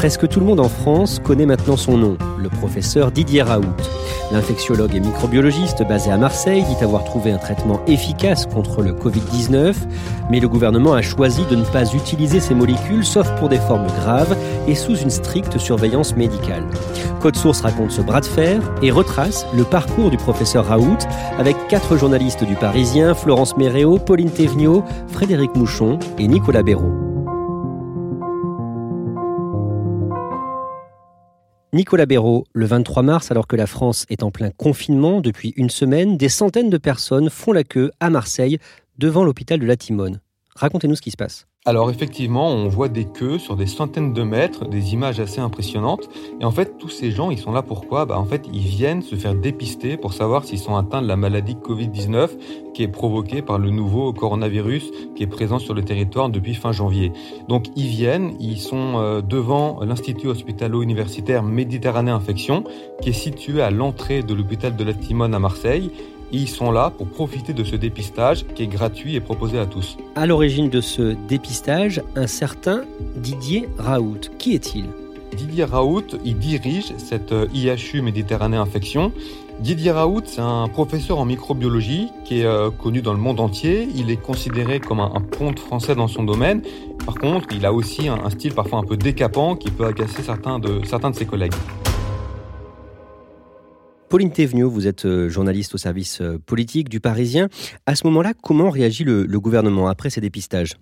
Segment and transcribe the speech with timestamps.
[0.00, 3.76] Presque tout le monde en France connaît maintenant son nom, le professeur Didier Raoult.
[4.32, 9.74] L'infectiologue et microbiologiste basé à Marseille dit avoir trouvé un traitement efficace contre le Covid-19,
[10.30, 13.88] mais le gouvernement a choisi de ne pas utiliser ces molécules sauf pour des formes
[13.88, 14.34] graves
[14.66, 16.64] et sous une stricte surveillance médicale.
[17.20, 20.96] Code Source raconte ce bras de fer et retrace le parcours du professeur Raoult
[21.38, 27.09] avec quatre journalistes du Parisien, Florence Méréo, Pauline Thévenot, Frédéric Mouchon et Nicolas Béraud.
[31.72, 35.70] Nicolas Béraud, le 23 mars, alors que la France est en plein confinement depuis une
[35.70, 38.58] semaine, des centaines de personnes font la queue à Marseille
[38.98, 40.20] devant l'hôpital de la Timone.
[40.56, 41.46] Racontez-nous ce qui se passe.
[41.66, 46.08] Alors effectivement, on voit des queues sur des centaines de mètres, des images assez impressionnantes.
[46.40, 48.06] Et en fait, tous ces gens, ils sont là pourquoi?
[48.06, 51.16] Bah, En fait, ils viennent se faire dépister pour savoir s'ils sont atteints de la
[51.16, 52.30] maladie Covid-19
[52.72, 56.72] qui est provoquée par le nouveau coronavirus qui est présent sur le territoire depuis fin
[56.72, 57.12] janvier.
[57.48, 62.64] Donc ils viennent, ils sont euh, devant l'Institut hospitalo-universitaire Méditerranée Infection
[63.02, 65.90] qui est situé à l'entrée de l'hôpital de la Timone à Marseille
[66.32, 69.96] ils sont là pour profiter de ce dépistage qui est gratuit et proposé à tous.
[70.14, 72.82] À l'origine de ce dépistage, un certain
[73.16, 74.20] Didier Raoult.
[74.38, 74.86] Qui est-il?
[75.36, 79.12] Didier Raoult, il dirige cette euh, IHU Méditerranée Infection.
[79.60, 83.88] Didier Raoult, c'est un professeur en microbiologie qui est euh, connu dans le monde entier.
[83.94, 86.62] Il est considéré comme un, ponte français dans son domaine.
[87.04, 90.22] Par contre, il a aussi un, un style parfois un peu décapant qui peut agacer
[90.22, 91.54] certains de, certains de ses collègues.
[94.10, 97.48] Pauline Thévenot, vous êtes euh, journaliste au service euh, politique du Parisien.
[97.86, 100.72] À ce moment-là, comment réagit le, gouvernement après ces dépistages?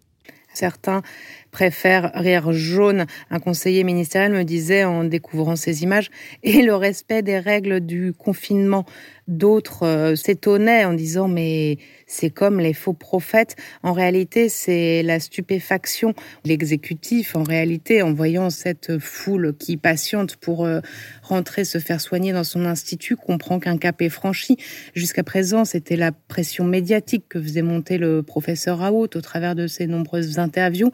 [0.55, 1.03] Certains
[1.50, 3.05] préfèrent rire jaune.
[3.31, 6.09] Un conseiller ministériel me disait en découvrant ces images
[6.43, 8.87] et le respect des règles du confinement.
[9.28, 13.56] D'autres euh, s'étonnaient en disant mais c'est comme les faux prophètes.
[13.83, 16.15] En réalité, c'est la stupéfaction.
[16.47, 20.81] L'exécutif, en réalité, en voyant cette foule qui patiente pour euh,
[21.22, 24.56] rentrer se faire soigner dans son institut, comprend qu'un cap est franchi.
[24.94, 29.66] Jusqu'à présent, c'était la pression médiatique que faisait monter le professeur Raoult au travers de
[29.66, 30.91] ses nombreuses interviews.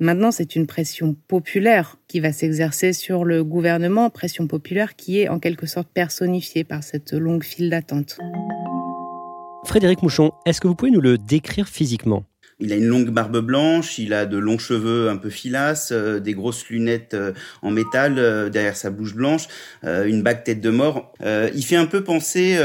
[0.00, 5.28] Maintenant, c'est une pression populaire qui va s'exercer sur le gouvernement, pression populaire qui est
[5.28, 8.16] en quelque sorte personnifiée par cette longue file d'attente.
[9.64, 12.22] Frédéric Mouchon, est-ce que vous pouvez nous le décrire physiquement?
[12.60, 16.18] Il a une longue barbe blanche, il a de longs cheveux un peu filasses, euh,
[16.18, 17.32] des grosses lunettes euh,
[17.62, 19.46] en métal euh, derrière sa bouche blanche,
[19.84, 21.12] une bague tête de mort.
[21.24, 22.58] il fait un peu penser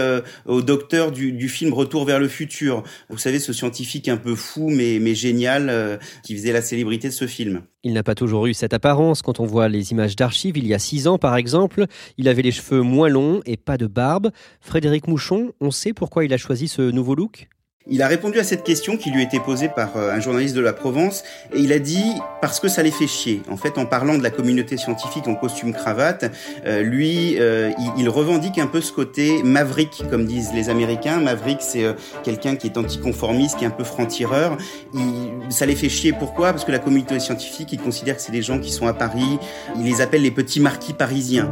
[0.45, 2.83] au docteur du, film Retour vers le futur.
[3.09, 7.13] Vous savez, ce scientifique un peu fou mais, mais génial qui faisait la célébrité de
[7.13, 7.61] ce film.
[7.83, 9.21] Il n'a pas toujours eu cette apparence.
[9.21, 11.85] Quand on voit les images d'archives, il y a six ans par exemple,
[12.17, 14.31] il avait les cheveux moins longs et pas de barbe.
[14.61, 17.47] Frédéric Mouchon, on sait pourquoi il a choisi ce nouveau look?
[17.85, 20.61] Il a répondu à cette question qui lui été posée par euh, un journaliste de
[20.61, 21.23] la Provence
[21.53, 23.41] et il a dit parce que ça les fait chier.
[23.49, 26.31] En fait, en parlant de la communauté scientifique en costume cravate,
[26.65, 31.19] euh, lui, euh, il, revendique un peu ce côté maverick, comme disent les Américains.
[31.19, 31.83] Maverick, c'est
[32.23, 34.57] quelqu'un qui est anticonformiste, qui est un peu franc-tireur.
[35.49, 36.13] Ça les fait chier.
[36.13, 36.51] Pourquoi?
[36.51, 39.39] Parce que la communauté scientifique, il considère que c'est des gens qui sont à Paris.
[39.77, 41.51] Il les appelle les petits marquis parisiens.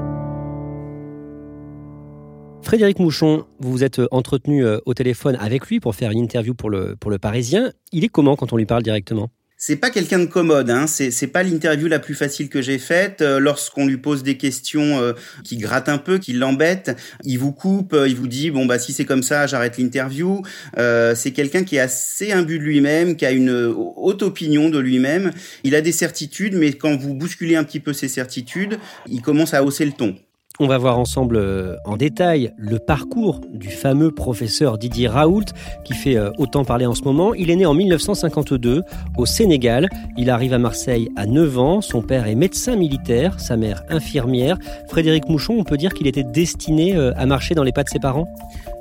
[2.64, 6.20] Frédéric Mouchon, vous vous êtes euh, entretenu euh, au téléphone avec lui pour faire une
[6.20, 7.72] interview pour le, pour le Parisien.
[7.92, 9.30] Il est comment quand on lui parle directement?
[9.58, 10.88] C'est pas quelqu'un de commode, hein.
[10.88, 13.22] c'est pas l'interview la plus facile que j'ai faite.
[13.22, 17.96] Euh, lorsqu'on lui pose des questions qui grattent un peu, qui l'embêtent, il vous coupe,
[18.08, 20.42] il vous dit bon bah si c'est comme ça, j'arrête l'interview.
[20.76, 25.32] c'est quelqu'un qui est assez imbu de lui-même, qui a une haute opinion de lui-même.
[25.64, 29.54] Il a des certitudes, mais quand vous bousculez un petit peu ses certitudes, il commence
[29.54, 30.16] à hausser le ton.
[30.64, 35.46] On va voir ensemble euh, en détail le parcours du fameux professeur Didier Raoult
[35.84, 37.34] qui fait euh, autant parler en ce moment.
[37.34, 38.84] Il est né en 1952
[39.18, 39.90] au Sénégal.
[40.18, 41.82] Il arrive à Marseille à 9 ans.
[41.82, 44.60] Son père est médecin militaire, sa mère infirmière.
[44.88, 47.90] Frédéric Mouchon, on peut dire qu'il était destiné euh, à marcher dans les pas de
[47.90, 48.32] ses parents?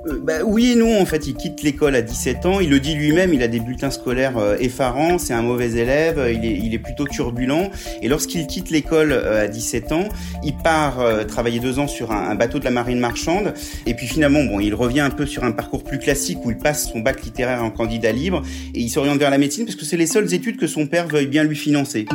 [0.07, 2.61] Euh, bah, oui et non, en fait, il quitte l'école à 17 ans.
[2.61, 6.27] Il le dit lui-même, il a des bulletins scolaires euh, effarants, c'est un mauvais élève,
[6.33, 7.71] il est, il est plutôt turbulent.
[8.01, 10.09] Et lorsqu'il quitte l'école euh, à 17 ans,
[10.43, 13.55] il part travailler deux ans sur un, bateau de la marine marchande.
[13.87, 16.57] Et puis finalement, bon, il revient un peu sur un parcours plus classique où il
[16.57, 18.43] passe son bac littéraire en candidat libre
[18.75, 21.09] et il s'oriente vers la médecine parce que c'est les seules études que son père
[21.09, 22.07] veuille bien lui financer.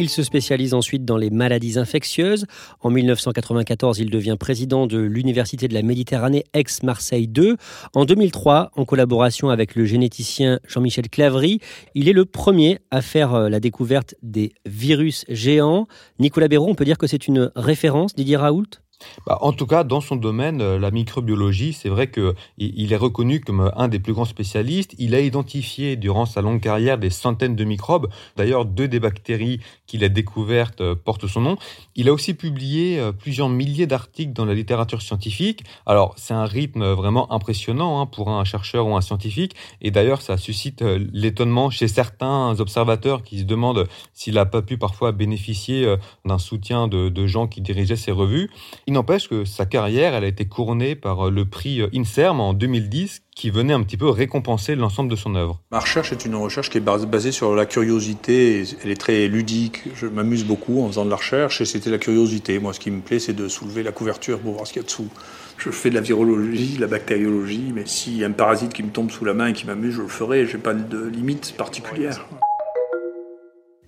[0.00, 2.46] Il se spécialise ensuite dans les maladies infectieuses.
[2.80, 7.56] En 1994, il devient président de l'Université de la Méditerranée ex-Marseille 2.
[7.94, 11.58] En 2003, en collaboration avec le généticien Jean-Michel Clavry,
[11.96, 15.88] il est le premier à faire euh, la découverte des virus géants.
[16.20, 18.78] Nicolas Béraud, on peut dire que c'est une référence, Didier Raoult?
[19.26, 22.96] Bah, en tout cas, dans son domaine, euh, la microbiologie, c'est vrai qu'il il est
[22.96, 24.94] reconnu comme un des plus grands spécialistes.
[24.98, 28.08] Il a identifié durant sa longue carrière des centaines de microbes.
[28.36, 31.56] D'ailleurs, deux des bactéries qu'il a découvertes euh, portent son nom.
[31.94, 35.62] Il a aussi publié euh, plusieurs milliers d'articles dans la littérature scientifique.
[35.86, 39.54] Alors, c'est un rythme vraiment impressionnant hein, pour un chercheur ou un scientifique.
[39.80, 44.78] Et d'ailleurs, ça suscite l'étonnement chez certains observateurs qui se demandent s'il n'a pas pu
[44.78, 48.50] parfois bénéficier d'un soutien de, de gens qui dirigeaient ses revues.
[48.88, 52.40] Il n'empêche que sa carrière, elle a été couronnée par euh, le prix euh, INSERM
[52.40, 55.60] en 2010, qui venait un petit peu récompenser l'ensemble de son œuvre.
[55.70, 58.64] Ma recherche est une recherche qui est basée sur la curiosité.
[58.82, 59.82] Elle est très ludique.
[59.94, 62.58] Je m'amuse beaucoup en faisant de la recherche et c'était la curiosité.
[62.60, 64.84] Moi, ce qui me plaît, c'est de soulever la couverture pour voir ce qu'il y
[64.84, 65.10] a dessous.
[65.58, 68.82] Je fais de la virologie, de la bactériologie, mais s'il y a un parasite qui
[68.82, 70.46] me tombe sous la main et qui m'amuse, je le ferai.
[70.46, 72.26] Je n'ai pas de limite particulière.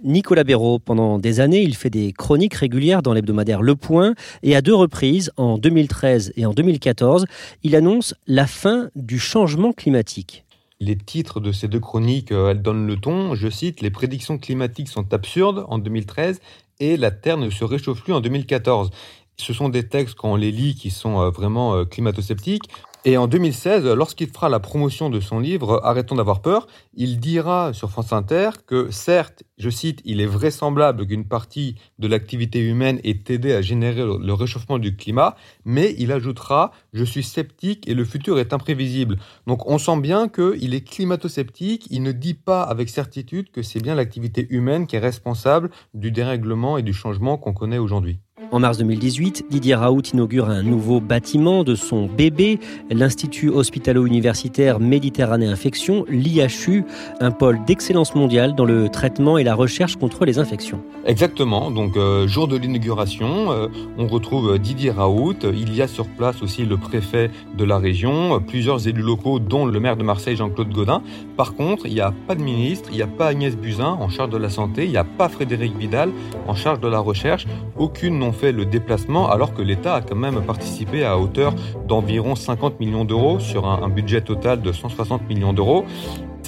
[0.03, 4.57] Nicolas Béraud, pendant des années, il fait des chroniques régulières dans l'hebdomadaire Le Point et
[4.57, 7.27] à deux reprises, en 2013 et en 2014,
[7.63, 10.45] il annonce la fin du changement climatique.
[10.81, 13.35] Les titres de ces deux chroniques, euh, elles donnent le ton.
[13.35, 16.41] Je cite Les prédictions climatiques sont absurdes en 2013
[16.79, 18.91] et la Terre ne se réchauffe plus en 2014.
[19.37, 22.71] Ce sont des textes, quand on les lit, qui sont euh, vraiment euh, climato-sceptiques.
[23.07, 27.73] Et en 2016, lorsqu'il fera la promotion de son livre Arrêtons d'avoir peur, il dira
[27.73, 33.01] sur France Inter que certes, je cite, il est vraisemblable qu'une partie de l'activité humaine
[33.03, 37.95] ait aidé à générer le réchauffement du climat, mais il ajoutera je suis sceptique et
[37.95, 39.17] le futur est imprévisible.
[39.47, 43.81] Donc on sent bien qu'il est climato-sceptique, il ne dit pas avec certitude que c'est
[43.81, 48.21] bien l'activité humaine qui est responsable du dérèglement et du changement qu'on connaît aujourd'hui.
[48.53, 52.59] En mars 2018, Didier Raoult inaugure un nouveau bâtiment de son bébé,
[52.91, 56.85] l'Institut hospitalo-universitaire Méditerranée Infection, l'IHU,
[57.21, 60.81] un pôle d'excellence mondiale dans le traitement et la recherche contre les infections.
[61.07, 66.09] Exactement, donc euh, jour de l'inauguration, euh, on retrouve Didier Raoult, il y a sur
[66.09, 70.37] place aussi le préfet de la région, plusieurs élus locaux dont le maire de Marseille
[70.37, 71.03] Jean-Claude Godin.
[71.37, 74.09] Par contre, il n'y a pas de ministre, il n'y a pas Agnès Buzyn en
[74.09, 76.11] charge de la santé, il n'y a pas Frédéric Vidal
[76.49, 77.47] en charge de la recherche,
[77.77, 81.55] aucune non fait le déplacement alors que l'État a quand même participé à hauteur
[81.87, 85.85] d'environ 50 millions d'euros sur un, budget total de 160 millions d'euros.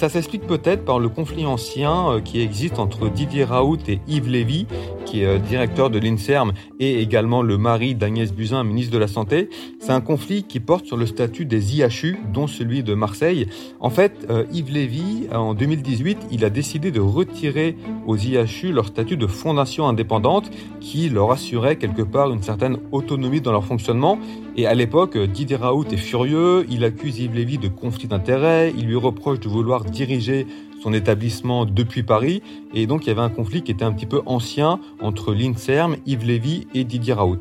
[0.03, 4.27] Ça s'explique peut-être par le conflit ancien euh, qui existe entre Didier Raoult et Yves
[4.27, 4.67] Lévy,
[5.05, 6.51] qui est euh, directeur de l'INSERM
[6.81, 9.49] et également le mari d'Agnès Buzyn, ministre de la Santé.
[9.79, 13.47] C'est un conflit qui porte sur le statut des IHU, dont celui de Marseille.
[13.79, 18.87] En fait, euh, Yves Lévy, en 2018, il a décidé de retirer aux IHU leur
[18.87, 20.51] statut de fondation indépendante
[20.81, 24.19] qui leur assurait quelque part une certaine autonomie dans leur fonctionnement.
[24.57, 28.85] Et à l'époque, Didier Raoult est furieux, il accuse Yves Lévy de conflit d'intérêts, il
[28.85, 30.45] lui reproche de vouloir diriger
[30.81, 32.41] son établissement depuis Paris.
[32.73, 35.95] Et donc, il y avait un conflit qui était un petit peu ancien entre l'INSERM,
[36.05, 37.39] Yves Lévy et Didier Raoult.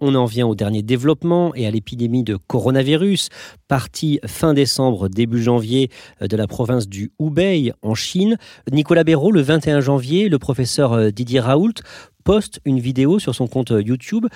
[0.00, 3.30] On en vient au dernier développement et à l'épidémie de coronavirus,
[3.66, 5.88] partie fin décembre, début janvier
[6.20, 8.36] euh, de la province du Hubei en Chine.
[8.70, 11.80] Nicolas Béraud, le 21 janvier, le professeur euh, Didier Raoult
[12.24, 14.26] poste une vidéo sur son compte YouTube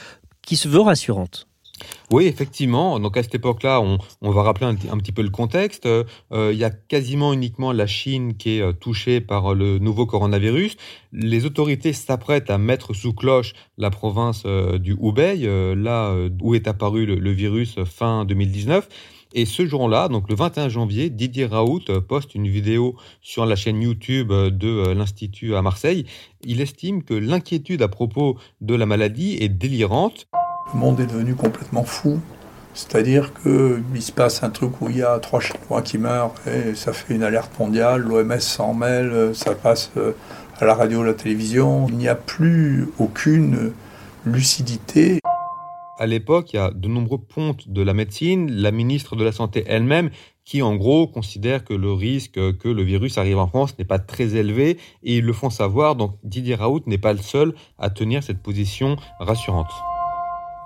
[0.42, 1.50] qui se veut rassurante.
[2.10, 2.99] Oui, effectivement.
[2.99, 5.87] Donc à cette époque-là, on, va rappeler un, petit peu le contexte.
[5.87, 10.06] Euh, il y a quasiment uniquement la Chine qui est euh, touchée par le nouveau
[10.06, 10.76] coronavirus.
[11.12, 15.46] Les autorités s'apprêtent à mettre sous cloche la province euh, du Hubei,
[15.76, 18.88] là où est apparu le, virus fin 2019.
[19.32, 23.80] Et ce jour-là, donc le 21 janvier, Didier Raoult poste une vidéo sur la chaîne
[23.80, 26.06] YouTube de l'Institut à Marseille.
[26.42, 30.26] Il estime que l'inquiétude à propos de la maladie est délirante.
[30.73, 32.21] Le monde est devenu complètement fou.
[32.75, 36.75] C'est-à-dire qu'il se passe un truc où il y a trois Chinois qui meurent et
[36.75, 40.12] ça fait une alerte mondiale, l'OMS s'en mêle, ça passe euh,
[40.61, 41.87] à la radio, à la télévision.
[41.89, 43.73] Il n'y a plus aucune
[44.25, 45.19] lucidité.
[45.99, 49.33] À l'époque, il y a de nombreux pontes de la médecine, la ministre de la
[49.33, 50.11] Santé elle-même,
[50.45, 53.99] qui en gros considère que le risque que le virus arrive en France n'est pas
[53.99, 55.97] très élevé et ils le font savoir.
[55.97, 59.71] Donc Didier Raoult n'est pas le seul à tenir cette position rassurante.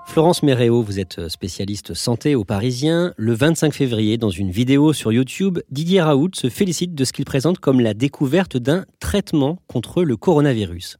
[0.06, 3.12] Florence Méréo, vous êtes spécialiste santé au Parisien.
[3.16, 7.24] Le 25 février, dans une vidéo sur YouTube, Didier Raoult se félicite de ce qu'il
[7.24, 10.98] présente comme la découverte d'un traitement contre le coronavirus.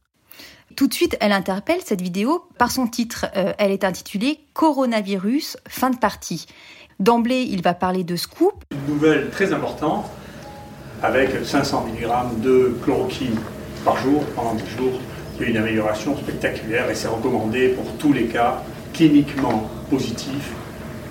[0.75, 3.27] Tout de suite, elle interpelle cette vidéo par son titre.
[3.37, 6.47] Euh, elle est intitulée Coronavirus, fin de partie.
[6.99, 8.65] D'emblée, il va parler de scoop.
[8.71, 10.05] Une nouvelle très importante
[11.01, 13.37] avec 500 mg de chloroquine
[13.85, 14.99] par jour pendant 10 jours.
[15.37, 18.63] Il y a une amélioration spectaculaire et c'est recommandé pour tous les cas
[18.95, 20.51] cliniquement positifs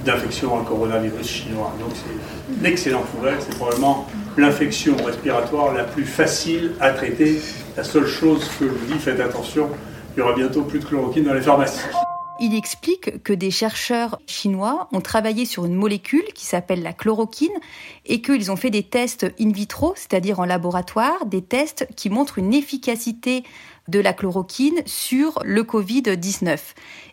[0.04, 1.72] d'infection à coronavirus chinois.
[1.78, 7.40] Donc c'est une excellente nouvelle, c'est probablement l'infection respiratoire la plus facile à traiter.
[7.76, 9.68] La seule chose que je vous dis, faites attention,
[10.16, 11.80] il y aura bientôt plus de chloroquine dans les pharmacies.
[12.40, 17.52] Il explique que des chercheurs chinois ont travaillé sur une molécule qui s'appelle la chloroquine
[18.06, 22.38] et qu'ils ont fait des tests in vitro, c'est-à-dire en laboratoire, des tests qui montrent
[22.38, 23.44] une efficacité
[23.88, 26.58] de la chloroquine sur le Covid-19.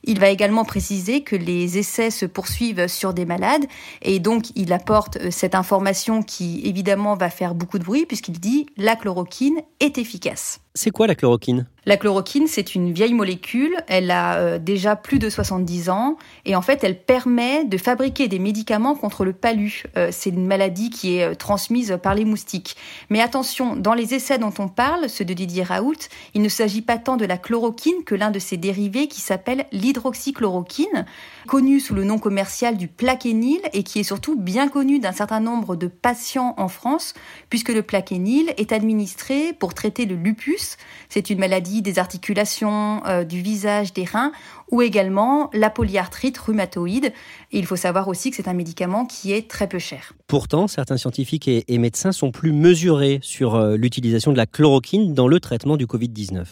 [0.04, 3.66] Il va également préciser que les essais se poursuivent sur des malades
[4.02, 8.40] et donc il apporte euh, cette information qui évidemment va faire beaucoup de bruit puisqu'il
[8.40, 10.60] dit la chloroquine est efficace.
[10.74, 11.68] C'est quoi la chloroquine?
[11.86, 16.56] La chloroquine, c'est une vieille molécule, elle a euh, déjà plus de 70 ans et
[16.56, 19.84] en fait elle permet de fabriquer des médicaments contre le palu.
[19.98, 22.78] Euh, c'est une maladie qui est transmise par les moustiques.
[23.10, 26.84] Mais attention, dans les essais dont on parle, ceux de Didier Raoult, il ne s'agit
[26.84, 31.06] pas tant de la chloroquine que l'un de ses dérivés qui s'appelle l'hydroxychloroquine,
[31.48, 35.40] connu sous le nom commercial du plaquenil et qui est surtout bien connu d'un certain
[35.40, 37.14] nombre de patients en France,
[37.50, 40.78] puisque le plaquenil est administré pour traiter le lupus.
[41.10, 44.32] C'est une maladie des articulations, euh, du visage, des reins,
[44.72, 47.12] ou également la polyarthrite rhumatoïde.
[47.52, 50.14] il faut savoir aussi que c'est un médicament qui est très peu cher.
[50.28, 55.28] Pourtant, certains scientifiques et, médecins sont plus mesurés sur euh, l'utilisation de la chloroquine dans
[55.28, 56.46] le traitement du Covid-19.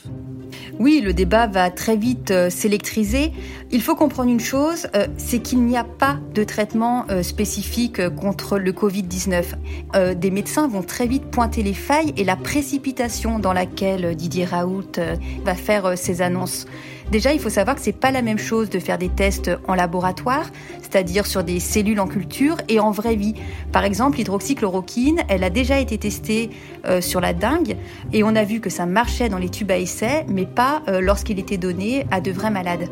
[0.79, 3.31] Oui, le débat va très vite euh, s'électriser.
[3.71, 8.57] Il faut comprendre une chose, euh, c'est qu'il n'y a pas de traitement spécifique contre
[8.57, 10.15] le Covid-19.
[10.15, 14.99] des médecins vont très vite pointer les failles et la précipitation dans laquelle Didier Raoult
[15.45, 16.65] va faire ses annonces.
[17.11, 19.73] Déjà, il faut savoir que c'est pas la même chose de faire des tests en
[19.73, 20.45] laboratoire,
[20.81, 23.33] c'est-à-dire sur des cellules en culture et en vraie vie.
[23.71, 26.51] Par exemple, l'hydroxychloroquine, elle a déjà été testée
[26.85, 27.77] euh, sur la dengue
[28.13, 31.01] et on a vu que ça marchait dans les tubes à essai, mais pas euh,
[31.01, 32.87] lorsqu'il était donné à de vrais malades.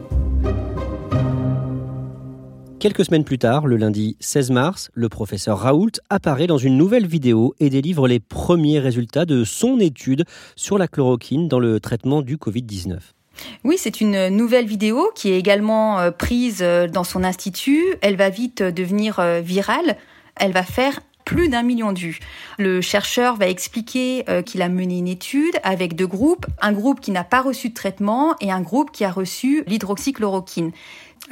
[2.80, 7.08] Quelques semaines plus tard, le lundi 16 mars, le professeur Raoult apparaît dans une nouvelle
[7.08, 12.22] vidéo et délivre les premiers résultats de son étude sur la chloroquine dans le traitement
[12.22, 13.17] du Covid-19.
[13.64, 17.84] Oui, c'est une nouvelle vidéo qui est également euh, prise euh, dans son institut.
[18.02, 19.98] Elle va vite euh, devenir virale.
[20.36, 22.20] Elle va faire plus d'un million de vues.
[22.58, 27.12] Le chercheur va expliquer qu'il a mené une étude avec deux groupes, un groupe qui
[27.12, 30.72] n'a pas reçu de traitement et un groupe qui a reçu l'hydroxychloroquine.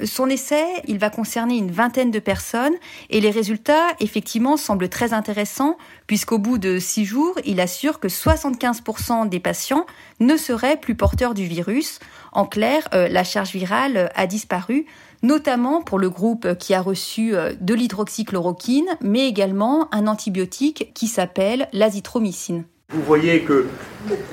[0.04, 2.74] Son essai, il va concerner une vingtaine de personnes
[3.10, 8.10] et les résultats, effectivement, semblent très intéressants puisqu'au bout de six jours, il assure que
[8.10, 9.86] 75% des patients
[10.20, 12.00] ne seraient plus porteurs du virus.
[12.34, 14.86] En clair, euh, la charge virale a disparu,
[15.24, 21.08] notamment pour le groupe qui a reçu euh, de l'hydroxychloroquine, mais également un antibiotique qui
[21.08, 22.65] s'appelle l'azithromycine.
[22.89, 23.68] Vous voyez que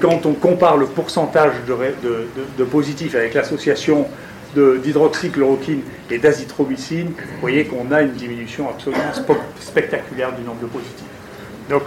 [0.01, 2.27] quand on compare le pourcentage de,
[2.59, 4.07] de positifs avec l'association
[4.55, 9.13] d'hydroxychloroquine et d'azithromycine, vous voyez qu'on a une diminution absolument
[9.61, 11.07] spectaculaire du nombre de positifs.
[11.71, 11.83] Donc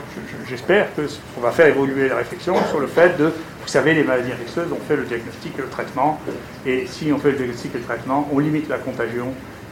[0.49, 4.31] j'espère qu'on va faire évoluer la réflexion sur le fait de, vous savez, les maladies
[4.31, 6.19] infectieuses, on fait le diagnostic et le traitement,
[6.65, 9.27] et si on fait le diagnostic et le traitement, on limite la contagion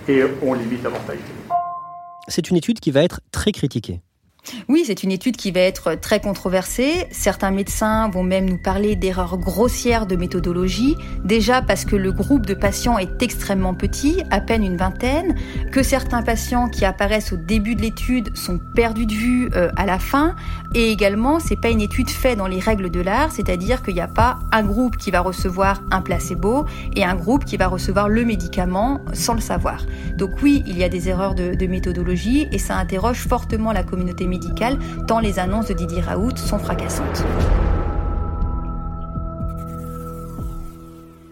[0.07, 1.31] et on limite la mortalité.
[2.27, 4.01] C'est une étude qui va être très critiquée.
[4.67, 7.07] Oui, c'est une étude qui va être très controversée.
[7.11, 12.45] Certains médecins vont même nous parler d'erreurs grossières de méthodologie, déjà parce que le groupe
[12.45, 15.35] de patients est extrêmement petit, à peine une vingtaine,
[15.71, 19.85] que certains patients qui apparaissent au début de l'étude sont perdus de vue euh, à
[19.85, 20.35] la fin,
[20.75, 24.01] et également, c'est pas une étude faite dans les règles de l'art, c'est-à-dire qu'il n'y
[24.01, 28.09] a pas un groupe qui va recevoir un placebo et un groupe qui va recevoir
[28.09, 29.85] le médicament sans le savoir.
[30.17, 33.83] Donc oui, il y a des erreurs de, de méthodologie et ça interroge fortement la
[33.83, 34.25] communauté
[35.07, 37.23] tant les annonces de Didier Raoult sont fracassantes.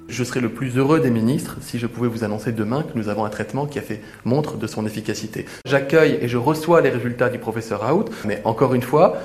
[0.07, 3.07] Je serais le plus heureux des ministres si je pouvais vous annoncer demain que nous
[3.07, 5.45] avons un traitement qui a fait montre de son efficacité.
[5.65, 9.17] J'accueille et je reçois les résultats du professeur Raoult, mais encore une fois,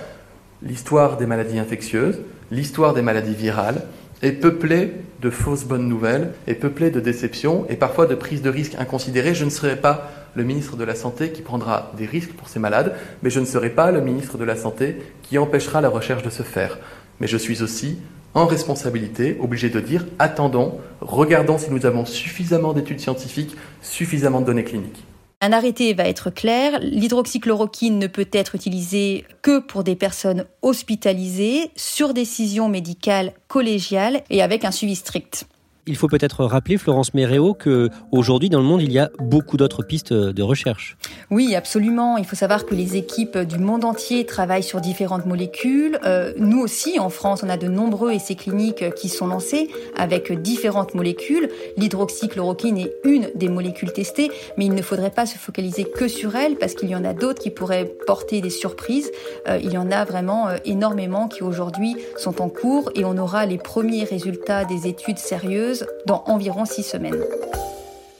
[0.63, 2.21] l'histoire des maladies infectieuses,
[2.53, 3.83] l'histoire des maladies virales
[4.23, 8.51] est peuplée de fausses bonnes nouvelles, est peuplée de déceptions et parfois de prises de
[8.51, 9.35] risques inconsidérées.
[9.35, 12.61] Je ne serai pas le ministre de la Santé qui prendra des risques pour ces
[12.61, 16.23] malades, mais je ne serai pas le ministre de la Santé qui empêchera la recherche
[16.23, 16.79] de se faire.
[17.21, 17.97] Mais je suis aussi,
[18.35, 24.47] en responsabilité, obligé de dire attendons, regardons si nous avons suffisamment d'études scientifiques, suffisamment de
[24.47, 25.05] données cliniques.
[25.41, 31.71] Un arrêté va être clair, l'hydroxychloroquine ne peut être utilisée que pour des personnes hospitalisées
[31.77, 35.47] sur décision médicale collégiale et avec un suivi strict.
[35.89, 39.57] Il faut peut-être rappeler, Florence Méréo, que aujourd'hui dans le monde, il y a beaucoup
[39.57, 40.97] d'autres pistes de recherche.
[41.31, 42.17] Oui, absolument.
[42.17, 46.01] Il faut savoir que les équipes du monde entier travaillent sur différentes molécules.
[46.05, 50.33] Euh, nous aussi, en France, on a de nombreux essais cliniques qui sont lancés avec
[50.33, 51.51] différentes molécules.
[51.77, 56.35] L'hydroxychloroquine est une des molécules testées, mais il ne faudrait pas se focaliser que sur
[56.35, 59.13] elle parce qu'il y en a d'autres qui pourraient porter des surprises.
[59.49, 63.17] Euh, il y en a vraiment euh, énormément qui aujourd'hui sont en cours et on
[63.19, 65.76] aura les premiers résultats des études sérieuses
[66.07, 67.23] dans environ six semaines.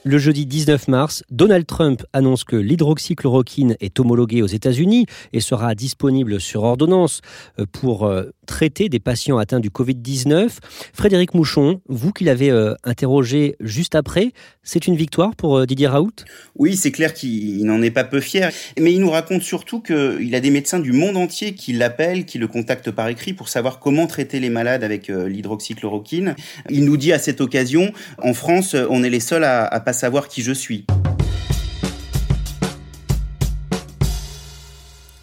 [0.09, 5.75] Le jeudi 19 mars, Donald Trump annonce que l'hydroxychloroquine est homologuée aux États-Unis et sera
[5.75, 7.23] disponible sur ordonnance
[7.59, 10.59] euh, pour euh, traiter des patients atteints du Covid-19.
[10.93, 14.31] Frédéric Mouchon, vous qui l'avez euh, interrogé juste après,
[14.63, 16.13] c'est une victoire pour Didier Raoult?
[16.55, 18.53] Oui, c'est clair qu'il n'en est pas peu fier.
[18.79, 22.39] Mais il nous raconte surtout qu'il a des médecins du monde entier qui l'appellent, qui
[22.39, 26.37] le contactent par écrit pour savoir comment traiter les malades avec l'hydroxychloroquine.
[26.71, 29.96] Il nous dit à cette occasion, en France, on est les seuls à, à passer
[29.97, 30.87] savoir qui je suis.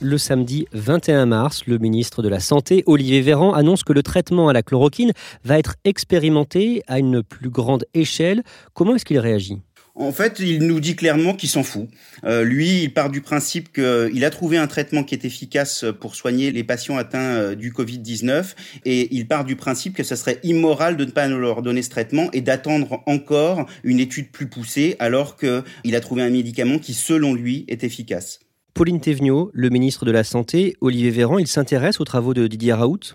[0.01, 4.49] Le samedi 21 mars, le ministre de la Santé, Olivier Véran, annonce que le traitement
[4.49, 5.13] à la chloroquine
[5.45, 8.43] va être expérimenté à une plus grande échelle.
[8.73, 9.61] Comment est-ce qu'il réagit?
[9.95, 11.87] En fait, il nous dit clairement qu'il s'en fout.
[12.23, 16.15] Euh, lui, il part du principe qu'il a trouvé un traitement qui est efficace pour
[16.15, 20.39] soigner les patients atteints euh, du Covid-19 et il part du principe que ce serait
[20.41, 24.95] immoral de ne pas leur donner ce traitement et d'attendre encore une étude plus poussée
[24.97, 28.39] alors qu'il a trouvé un médicament qui, selon lui, est efficace.
[28.73, 32.73] Pauline Thévenot, le ministre de la Santé, Olivier Véran, il s'intéresse aux travaux de Didier
[32.73, 33.13] Raoult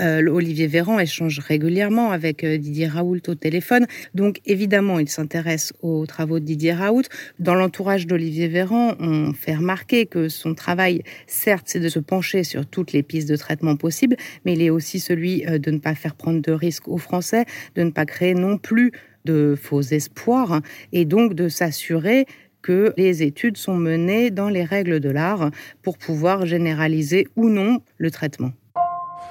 [0.00, 3.86] euh, Olivier Véran échange régulièrement avec euh, Didier Raoult au téléphone.
[4.14, 7.04] Donc évidemment, il s'intéresse aux travaux de Didier Raoult.
[7.38, 12.42] Dans l'entourage d'Olivier Véran, on fait remarquer que son travail, certes, c'est de se pencher
[12.42, 15.78] sur toutes les pistes de traitement possibles, mais il est aussi celui euh, de ne
[15.78, 17.44] pas faire prendre de risques aux Français,
[17.76, 18.90] de ne pas créer non plus
[19.24, 20.60] de faux espoirs
[20.92, 22.26] et donc de s'assurer
[22.68, 25.50] que les études sont menées dans les règles de l'art
[25.82, 28.52] pour pouvoir généraliser ou non le traitement.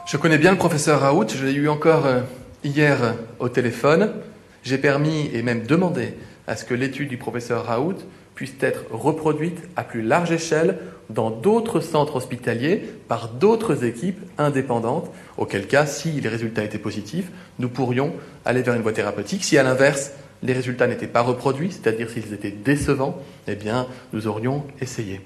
[0.08, 2.22] Je connais bien le professeur Raoult, je l'ai eu encore euh,
[2.64, 4.12] hier euh, au téléphone.
[4.64, 6.16] J'ai permis et même demandé
[6.48, 7.98] à ce que l'étude du professeur Raoult
[8.34, 10.80] puisse être reproduite à plus large échelle
[11.12, 17.30] dans d'autres centres hospitaliers par d'autres équipes indépendantes, auquel cas, si les résultats étaient positifs,
[17.60, 18.14] nous pourrions
[18.46, 19.44] aller vers une voie thérapeutique.
[19.44, 20.12] Si à l'inverse,
[20.44, 25.22] les résultats n'étaient pas reproduits, c'est-à-dire s'ils étaient décevants, eh bien, nous aurions essayé.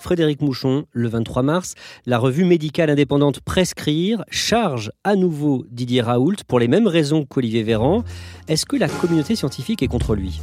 [0.00, 1.74] Frédéric Mouchon, le 23 mars,
[2.06, 7.62] la revue médicale indépendante Prescrire charge à nouveau Didier Raoult pour les mêmes raisons qu'Olivier
[7.62, 8.02] Véran.
[8.48, 10.40] Est-ce que la communauté scientifique est contre lui?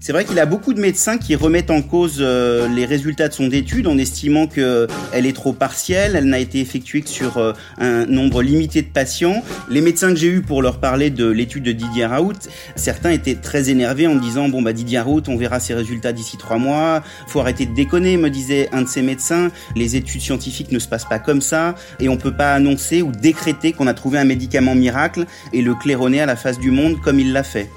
[0.00, 3.34] C'est vrai qu'il a beaucoup de médecins qui remettent en cause euh, les résultats de
[3.34, 7.52] son étude en estimant qu'elle est trop partielle, elle n'a été effectuée que sur euh,
[7.78, 9.42] un nombre limité de patients.
[9.68, 12.38] Les médecins que j'ai eus pour leur parler de l'étude de Didier Raoult,
[12.76, 16.36] certains étaient très énervés en disant bon bah Didier Raoult, on verra ses résultats d'ici
[16.36, 17.02] trois mois.
[17.26, 19.50] Faut arrêter de déconner, me disait un de ces médecins.
[19.74, 23.10] Les études scientifiques ne se passent pas comme ça et on peut pas annoncer ou
[23.10, 27.00] décréter qu'on a trouvé un médicament miracle et le claironner à la face du monde
[27.00, 27.68] comme il l'a fait.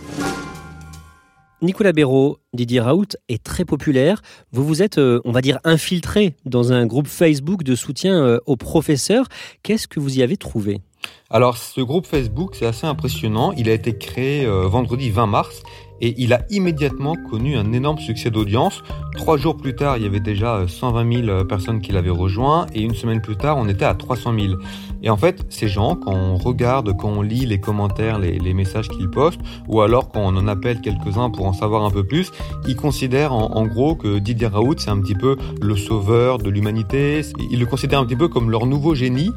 [1.62, 4.24] Nicolas Béraud, Didier Raoult est très populaire.
[4.52, 8.39] Vous vous êtes, euh, on va dire, infiltré dans un groupe Facebook de soutien euh,
[8.47, 9.28] aux professeurs.
[9.62, 10.82] Qu'est-ce que vous y avez trouvé?
[11.30, 13.54] Alors ce groupe Facebook, c'est assez impressionnant.
[13.54, 15.63] Il a été créé euh, vendredi 20 mars
[16.02, 18.84] et il a immédiatement connu un énorme succès d'audience.
[19.15, 22.10] Trois jours plus tard, il y avait déjà 120 euh, 000 euh, personnes qui l'avaient
[22.10, 24.54] rejoint et une semaine plus tard, on était à 300 000.
[25.03, 28.89] Et en fait, ces gens, quand on regarde, quand on lit les commentaires, les, messages
[28.89, 32.31] qu'ils postent, ou alors quand on en appelle quelques-uns pour en savoir un peu plus,
[32.67, 36.49] ils considèrent en, en gros que Didier Raoult, c'est un petit peu le sauveur de
[36.49, 37.21] l'humanité.
[37.49, 39.31] Ils le considèrent un petit peu comme leur nouveau génie.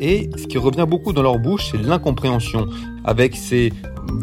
[0.00, 2.66] Et ce qui revient beaucoup dans leur bouche, c'est l'incompréhension.
[3.04, 3.72] Avec ces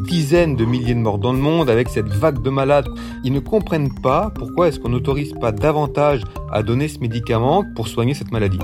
[0.07, 2.87] dizaines de milliers de morts dans le monde, avec cette vague de malades,
[3.23, 7.87] ils ne comprennent pas pourquoi est-ce qu'on n'autorise pas davantage à donner ce médicament pour
[7.87, 8.59] soigner cette maladie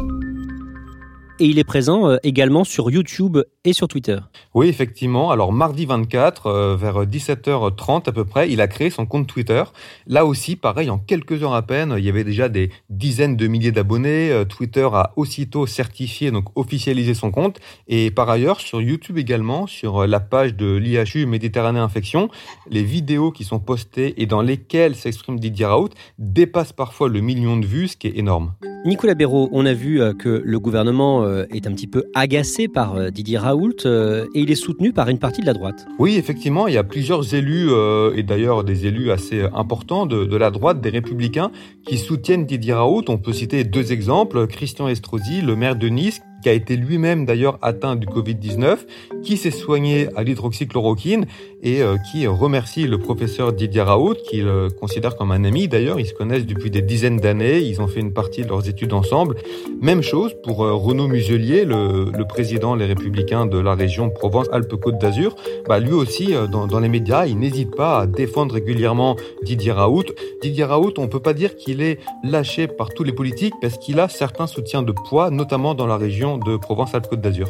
[1.39, 4.17] et il est présent euh, également sur YouTube et sur Twitter.
[4.53, 5.31] Oui, effectivement.
[5.31, 9.63] Alors mardi 24, euh, vers 17h30 à peu près, il a créé son compte Twitter.
[10.05, 13.47] Là aussi, pareil, en quelques heures à peine, il y avait déjà des dizaines de
[13.47, 14.31] milliers d'abonnés.
[14.31, 17.59] Euh, Twitter a aussitôt certifié, donc officialisé son compte.
[17.87, 22.29] Et par ailleurs, sur YouTube également, sur la page de l'IHU Méditerranée Infection,
[22.69, 27.57] les vidéos qui sont postées et dans lesquelles s'exprime Didier Raoult dépassent parfois le million
[27.57, 28.53] de vues, ce qui est énorme.
[28.85, 32.95] Nicolas Béraud, on a vu que le gouvernement euh, est un petit peu agacé par
[32.95, 35.86] euh, Didier Raoult et il est soutenu par une partie de la droite.
[35.99, 37.69] Oui, effectivement, il y a plusieurs élus,
[38.15, 41.51] et d'ailleurs des élus assez importants de, de, la droite, des républicains,
[41.86, 43.05] qui soutiennent Didier Raoult.
[43.07, 44.47] On peut citer deux exemples.
[44.47, 48.79] Christian Estrosi, le maire de Nice, qui a été lui-même d'ailleurs atteint du Covid-19,
[49.23, 51.25] qui s'est soigné à l'hydroxychloroquine
[51.63, 54.47] et euh, qui remercie le professeur Didier Raoult, qu'il
[54.79, 55.99] considère comme un ami d'ailleurs.
[55.99, 58.93] Ils se connaissent depuis des dizaines d'années, ils ont fait une partie de leurs études
[58.93, 59.36] ensemble.
[59.82, 65.36] Même chose pour euh, Renaud Muselier, le, président Les Républicains de la région Provence-Alpes-Côte d'Azur.
[65.67, 69.71] Bah, lui aussi, euh, dans, dans, les médias, il n'hésite pas à défendre régulièrement Didier
[69.71, 70.06] Raoult.
[70.41, 73.99] Didier Raoult, on peut pas dire qu'il est lâché par tous les politiques parce qu'il
[73.99, 77.49] a certains soutiens de poids, notamment dans la région de Provence-Alpes-Côte d'Azur.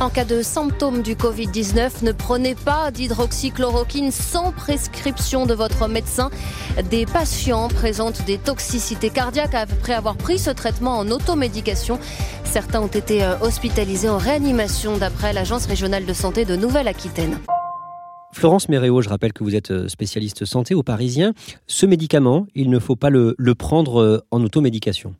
[0.00, 6.30] En cas de symptômes du Covid-19, ne prenez pas d'hydroxychloroquine sans prescription de votre médecin.
[6.90, 11.98] Des patients présentent des toxicités cardiaques après avoir pris ce traitement en automédication.
[12.44, 17.38] Certains ont été euh, hospitalisés en réanimation d'après l'Agence régionale de santé de Nouvelle-Aquitaine.
[18.32, 21.32] Florence Méréo, je rappelle que vous êtes euh, spécialiste santé au Parisien.
[21.66, 25.14] Ce médicament, il ne faut pas le, le prendre euh, en automédication.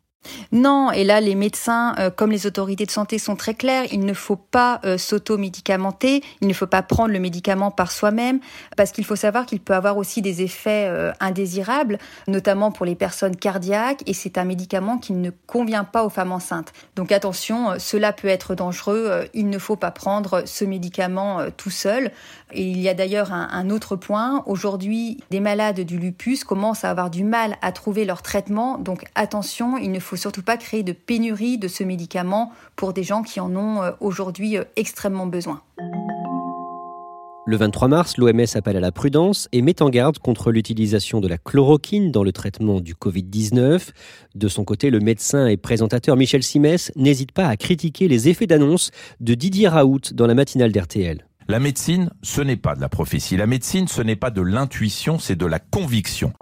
[0.53, 3.85] Non, et là, les médecins, euh, comme les autorités de santé, sont très clairs.
[3.93, 8.41] Il ne faut pas euh, s'auto-médicamenter, il ne faut pas prendre le médicament par soi-même,
[8.77, 12.95] parce qu'il faut savoir qu'il peut avoir aussi des effets euh, indésirables, notamment pour les
[12.95, 16.73] personnes cardiaques, et c'est un médicament qui ne convient pas aux femmes enceintes.
[16.95, 22.11] Donc attention, cela peut être dangereux, il ne faut pas prendre ce médicament tout seul.
[22.55, 26.91] Il y a d'ailleurs un, un autre point, aujourd'hui, des malades du lupus commencent à
[26.91, 30.83] avoir du mal à trouver leur traitement, donc attention, il ne faut surtout pas créer
[30.83, 35.27] de pénurie de ce médicament pour des gens qui en ont euh, aujourd'hui euh, extrêmement
[35.27, 35.63] besoin.
[37.49, 41.29] Le 23 mars, l'OMS appelle à la prudence et met en garde contre l'utilisation de
[41.29, 43.91] la chloroquine dans le traitement du Covid-19.
[44.35, 48.49] De son côté, le médecin et présentateur Michel Simès n'hésite pas à critiquer les effets
[48.49, 51.25] d'annonce de Didier Raoult dans la matinale d'RTL.
[51.49, 53.37] La médecine, ce n'est pas de la prophétie.
[53.37, 56.33] La médecine, ce n'est pas de l'intuition, c'est de la conviction.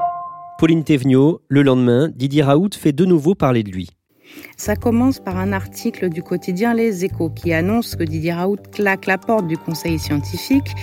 [0.58, 3.90] Pauline Thévenot, le lendemain, Didier Raoult fait de nouveau parler de lui.
[4.56, 9.04] Ça commence par un article du quotidien Les Échos qui annonce que Didier Raoult claque
[9.04, 10.74] la porte du conseil scientifique.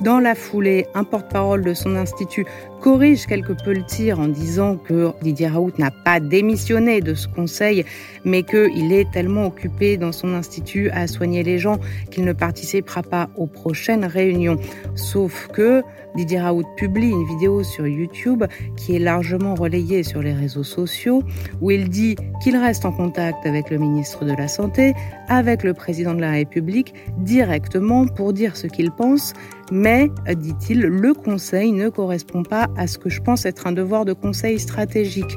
[0.00, 2.46] Dans la foulée, un porte-parole de son institut
[2.80, 7.28] corrige quelque peu le tir en disant que Didier Raoult n'a pas démissionné de ce
[7.28, 7.84] conseil,
[8.24, 11.78] mais qu'il est tellement occupé dans son institut à soigner les gens
[12.10, 14.56] qu'il ne participera pas aux prochaines réunions.
[14.94, 15.82] Sauf que
[16.16, 18.44] Didier Raoult publie une vidéo sur YouTube
[18.76, 21.22] qui est largement relayée sur les réseaux sociaux
[21.60, 24.94] où il dit qu'il reste en contact avec le ministre de la Santé,
[25.28, 29.34] avec le président de la République directement pour dire ce qu'il pense,
[29.70, 34.04] mais, dit-il, le conseil ne correspond pas à ce que je pense être un devoir
[34.04, 35.36] de conseil stratégique.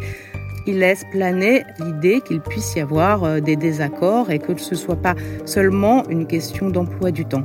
[0.65, 4.79] Il laisse planer l'idée qu'il puisse y avoir euh, des désaccords et que ce ne
[4.79, 5.15] soit pas
[5.45, 7.43] seulement une question d'emploi du temps.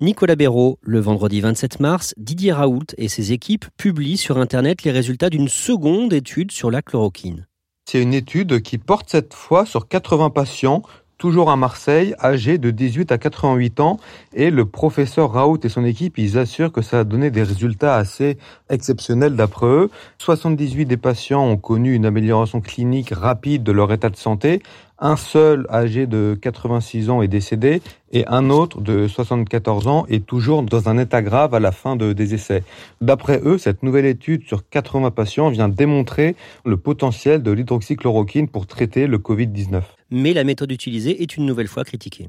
[0.00, 4.90] Nicolas Béraud, le vendredi 27 mars, Didier Raoult et ses équipes publient sur Internet les
[4.90, 7.46] résultats d'une seconde étude sur la chloroquine.
[7.84, 10.82] C'est une étude qui porte cette fois sur 80 patients
[11.20, 14.00] toujours à Marseille, âgés de 18 à 88 ans.
[14.34, 17.94] Et le professeur Raoult et son équipe, ils assurent que ça a donné des résultats
[17.94, 18.38] assez
[18.70, 19.90] exceptionnels d'après eux.
[20.18, 24.62] 78 des patients ont connu une amélioration clinique rapide de leur état de santé.
[24.98, 30.24] Un seul âgé de 86 ans est décédé et un autre de 74 ans est
[30.24, 32.64] toujours dans un état grave à la fin de, des essais.
[33.02, 38.66] D'après eux, cette nouvelle étude sur 80 patients vient démontrer le potentiel de l'hydroxychloroquine pour
[38.66, 42.28] traiter le Covid-19 mais la méthode utilisée est une nouvelle fois critiquée.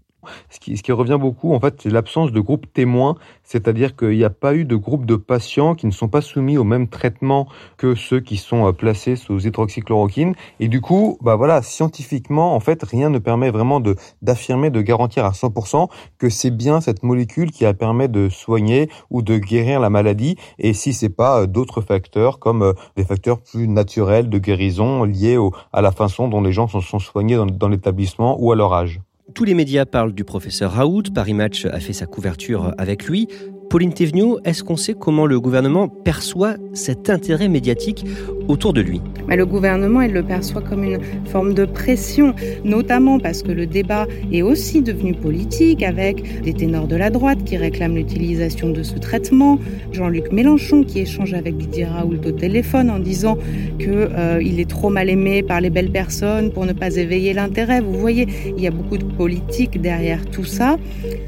[0.50, 4.30] Ce qui, revient beaucoup, en fait, c'est l'absence de groupe témoin, c'est-à-dire qu'il n'y a
[4.30, 7.96] pas eu de groupe de patients qui ne sont pas soumis au même traitement que
[7.96, 10.36] ceux qui sont euh, placés sous hydroxychloroquine.
[10.60, 13.82] Et du coup, bah voilà, scientifiquement, en fait, rien ne permet vraiment
[14.22, 15.90] d'affirmer, de garantir à 100%
[16.20, 20.36] que c'est bien cette molécule qui a permis de soigner ou de guérir la maladie.
[20.60, 25.04] Et si c'est pas euh, d'autres facteurs comme euh, des facteurs plus naturels de guérison
[25.04, 25.38] liés
[25.74, 28.74] à la façon dont les gens sont, sont soignés dans, dans l'établissement ou à leur
[28.74, 29.02] âge.
[29.34, 31.04] Tous les médias parlent du professeur Raoult.
[31.14, 33.28] Paris Match a fait sa couverture avec lui.
[33.72, 38.06] Pauline Thévenoud, est-ce qu'on sait comment le gouvernement perçoit cet intérêt médiatique
[38.50, 39.00] autour de lui?
[39.30, 43.66] Mais Le gouvernement, il le perçoit comme une forme de pression, notamment parce que le
[43.66, 48.84] débat est aussi devenu politique avec des ténors de la droite qui réclament l'utilisation de
[48.84, 49.58] ce traitement,
[49.94, 53.38] Jean-Luc Mélenchon qui échange avec Didier Raoult au téléphone en disant
[53.80, 57.80] qu'il euh, est trop mal aimé par les belles personnes pour ne pas éveiller l'intérêt.
[57.80, 60.76] Vous voyez, il y a beaucoup de politique derrière tout ça.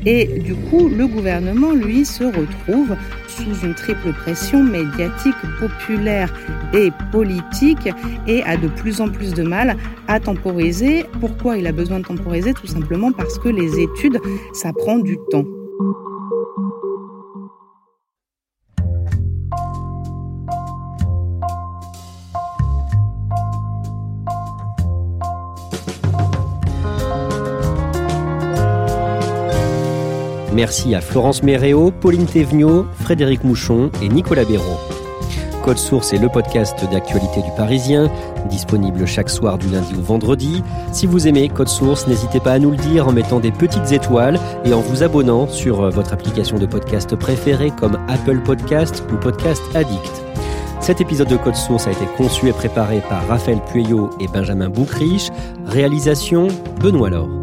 [0.06, 2.96] Et du coup, le gouvernement, lui, se retrouve
[3.28, 6.34] sous une triple pression médiatique, populaire
[6.74, 7.90] et politique
[8.28, 11.06] et a de plus en plus de mal à temporiser.
[11.20, 12.54] Pourquoi il a besoin de temporiser?
[12.54, 14.20] Tout simplement parce que les études,
[14.54, 15.46] ça prend du temps.
[30.54, 34.78] Merci à Florence Méréo, Pauline Thévenot, Frédéric Mouchon et Nicolas Béraud.
[35.64, 38.12] Code Source est le podcast d'actualité du Parisien,
[38.50, 40.62] disponible chaque soir du lundi au vendredi.
[40.92, 43.92] Si vous aimez Code Source, n'hésitez pas à nous le dire en mettant des petites
[43.92, 49.04] étoiles et en vous abonnant sur euh, votre application de podcast préférée comme Apple Podcast
[49.12, 50.22] ou Podcast Addict.
[50.82, 54.70] Cet épisode de Code Source a été conçu et préparé par Raphaël Pueyo et Benjamin
[54.70, 55.30] Boucriche.
[55.66, 56.50] Réalisation
[56.82, 57.43] Benoît Laure.